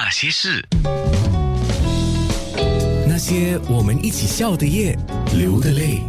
[0.00, 0.64] 那些事，
[3.08, 4.96] 那些我们一起笑的夜，
[5.36, 6.00] 流的泪。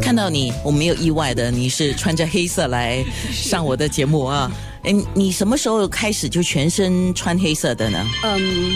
[0.00, 4.50] 看到你，我没有意外的，你是穿着黑色来上我的节目啊。
[4.82, 8.02] 哎，你什么时候开始就全身穿黑色的呢？
[8.24, 8.72] 嗯，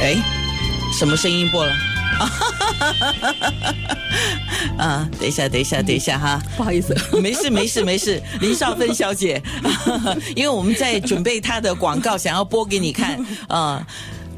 [0.00, 0.16] 哎，
[0.92, 1.72] 什么声音播了？
[4.78, 9.40] 啊，等一下，等一下，等一下哈，不好意思，没事，没事，没事，林少芬小姐，
[10.36, 13.86] 因为我们在准备她的广告，想要播给你看啊。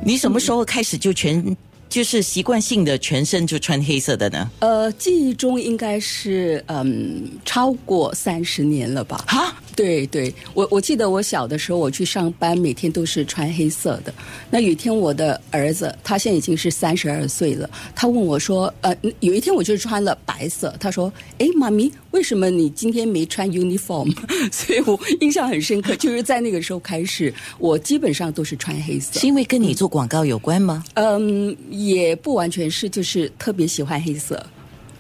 [0.07, 1.57] 你什么时候开始就全
[1.89, 4.51] 就是习惯性的全身就穿黑色的呢？
[4.59, 9.25] 呃，记忆中应该是嗯超过三十年了吧？
[9.27, 14.15] 哈，对对，我我记得我小的时候，我去上班，每天都是穿黑色的。
[14.51, 24.15] 那有一天，我的儿子他现在已经是三十二岁了，他问我说：“呃，有一天我就穿了白色。”他说：“哎，妈咪，为什么你今天没穿 uniform？”
[24.53, 29.19] 所以我印象很深刻，就是在那个时候开始，我基本上都是穿黑色。
[29.19, 30.85] 是因为跟你做广告有关吗？
[30.95, 34.45] 嗯，也不完全是，就是特别喜欢黑色。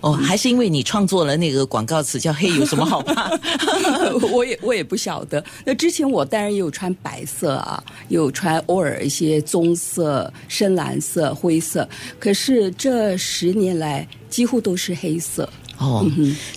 [0.05, 3.30] 哦，还是因为你创作了那个广告词叫 “黑”，有什么好怕？
[4.30, 5.42] 我也我也不晓得。
[5.64, 11.88] 那之前我当然也有穿白色啊，有穿偶尔一些棕色、深蓝色、灰色。
[12.19, 15.48] 可是这十年来，几乎都是黑色。
[15.77, 16.06] 哦，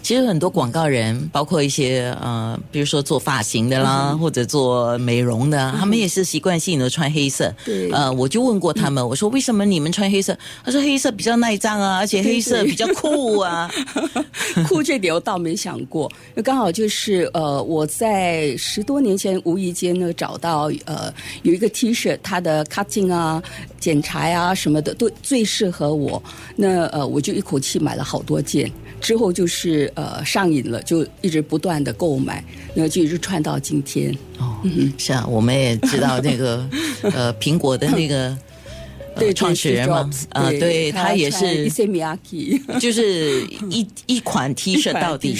[0.03, 7.51] 其实很多广告人，包括一些呃，比如说做发型的啦，或者做美容的，他们也是习惯性的穿黑色。
[7.65, 10.37] 对，呃，我就问过他们，我说为什么你们穿黑色？
[10.63, 13.69] 他说黑色比较耐脏啊，而且黑色比较酷啊。
[14.69, 21.11] 酷这点我倒没想过，那刚好就是呃，我在十多年前无意间呢找到呃
[21.41, 23.41] 有一个 T 恤，它的 cutting 啊、
[23.79, 26.21] 剪裁啊什么的都最适合我，
[26.55, 28.71] 那呃我就一口气买了好多件。
[28.99, 34.11] 之后就是呃上瘾了，就一直不断的购买，那就一直穿到今天。
[34.39, 34.57] 哦，
[34.97, 36.67] 是啊，我们也知道那个
[37.13, 38.35] 呃苹果的那个
[39.15, 41.69] 对创始人嘛，啊，对他也是，
[42.81, 45.35] 就是一一款 T 恤到底。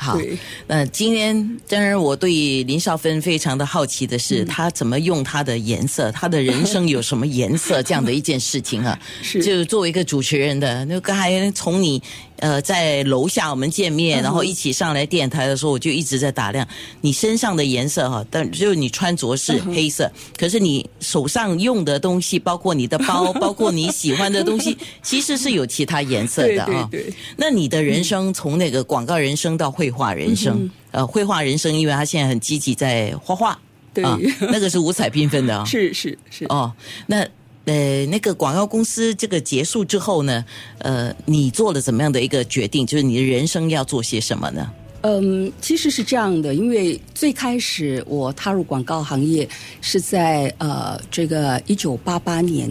[0.00, 0.18] 好，
[0.66, 8.98] 那今天当然我对林少芬非常的好奇的是，她怎么用她的颜色，她的人生有什么颜色这样的一件事情啊？
[9.22, 12.02] 是，就作为一个主持人的，那刚才从你
[12.36, 16.66] 呃在楼下我们见面，然后一起上来电台的时候，我就一直在打量
[17.02, 26.88] 你身上的颜色哈，但就是你穿着是黑色，可是你手上用的东西，包括你的包， 包括你喜欢的东西， 其实是有其他颜色的啊。
[26.90, 27.12] 对对。
[27.36, 33.58] 那你的人生从那个广告人生到绘画人生，呃，绘画人生，因为他现在很积极在画画，
[33.92, 34.04] 对，
[34.52, 36.72] 那个是五彩缤纷的啊， 是是是哦。
[37.06, 37.26] 那
[37.66, 40.44] 呃，那个广告公司这个结束之后呢，
[40.78, 42.86] 呃，你做了怎么样的一个决定？
[42.86, 44.70] 就是你的人生要做些什么呢？
[45.02, 49.48] 嗯，其实是这样的，因为最开始我踏入广告行业
[49.80, 52.68] 是在呃这个一九八八年，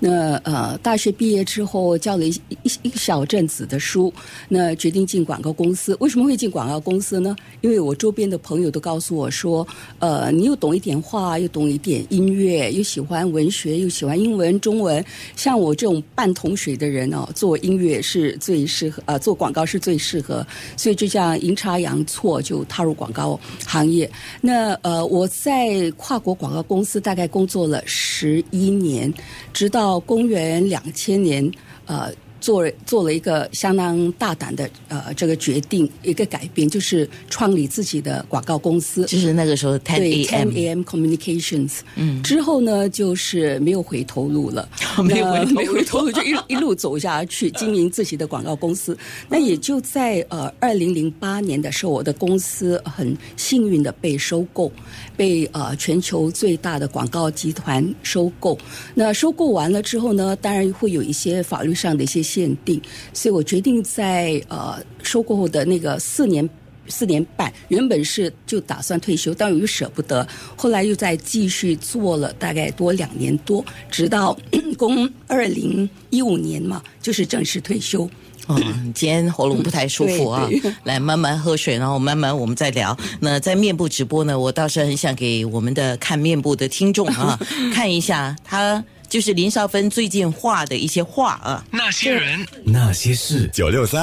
[0.00, 4.12] 那呃大学毕业之后教了一一一小阵子的书，
[4.48, 5.96] 那决定进广告公司。
[6.00, 7.36] 为什么会进广告公司呢？
[7.60, 9.66] 因为我周边的朋友都告诉我说，
[10.00, 15.04] 呃，你又懂一点画，又懂一点音乐，又喜欢文学，又喜欢英文、中文，
[15.36, 20.44] 像我这种半桶水的人哦，做音乐是最适合，呃，做广告是最适合，
[20.76, 24.10] 所以就这样差阳错就踏入广告行业。
[24.40, 29.12] 那呃，我在跨国广告公司大概工作了十一年，
[29.52, 31.52] 直到公元两千年，
[31.84, 32.10] 呃。
[32.40, 39.04] 做做了一个相当大胆的呃这个决定，一个改变，就是创立自己的广告公司。
[39.04, 40.80] 就是那个时候，Ten A.M.
[40.82, 41.80] Communications。
[41.96, 42.22] 嗯。
[42.22, 44.68] 之后呢，就是没有回头路了，
[45.04, 48.96] 没有回没回头路，就一一路走下去，经营自己的广告公司。
[49.28, 54.72] 那也就在呃二零零八年的时候，我的公司很幸运的被收购，
[55.16, 58.56] 被呃全球最大的广告集团收购。
[58.94, 62.22] 那收购完了之后呢，当然会有一些法律上的一些。
[62.30, 62.80] 限定，
[63.12, 66.48] 所以我决定在呃收购后的那个四年
[66.88, 74.36] 四年半，原本是就打算退休，但又舍不得，后来又再继续做了大概多两年多，直到
[74.76, 78.08] 公二零一五年嘛，就是正式退休。
[78.48, 80.48] 嗯，今天喉咙不太舒服啊，
[80.82, 82.96] 来慢慢喝水，然后慢慢我们再聊。
[83.20, 87.38] 那在面部直播呢，我倒是很想给我们的看面部的听众啊，
[87.72, 88.82] 看一下他。
[89.10, 93.98] 就是林少芬最近画的一些画啊，那些人，那些事，九六三。